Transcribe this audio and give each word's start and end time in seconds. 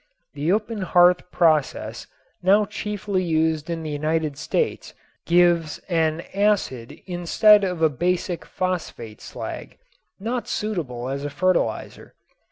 The 0.33 0.51
open 0.51 0.81
hearth 0.81 1.29
process 1.29 2.07
now 2.41 2.65
chiefly 2.65 3.21
used 3.23 3.69
in 3.69 3.83
the 3.83 3.91
United 3.91 4.35
States 4.35 4.95
gives 5.27 5.77
an 5.89 6.21
acid 6.33 6.99
instead 7.05 7.63
of 7.63 7.83
a 7.83 7.87
basic 7.89 8.43
phosphate 8.43 9.21
slag, 9.21 9.77
not 10.19 10.47
suitable 10.47 11.07
as 11.09 11.23
a 11.23 11.29
fertilizer. 11.29 12.15